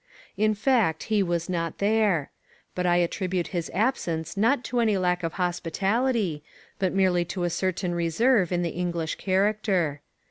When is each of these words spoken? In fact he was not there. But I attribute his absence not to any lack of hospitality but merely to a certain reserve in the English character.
In 0.35 0.55
fact 0.55 1.03
he 1.13 1.21
was 1.21 1.47
not 1.47 1.77
there. 1.77 2.31
But 2.73 2.87
I 2.87 2.95
attribute 2.97 3.49
his 3.49 3.69
absence 3.71 4.35
not 4.35 4.63
to 4.63 4.79
any 4.79 4.97
lack 4.97 5.21
of 5.21 5.33
hospitality 5.33 6.43
but 6.79 6.91
merely 6.91 7.23
to 7.25 7.43
a 7.43 7.51
certain 7.51 7.93
reserve 7.93 8.51
in 8.51 8.63
the 8.63 8.71
English 8.71 9.13
character. 9.17 10.01